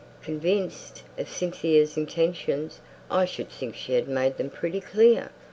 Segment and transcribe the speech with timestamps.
[0.23, 2.79] "'Convinced of Cynthia's intentions!'
[3.11, 5.29] I should think she had made them pretty clear!